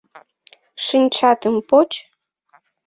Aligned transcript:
Шинчатым 0.85 1.55
поч! 1.69 1.91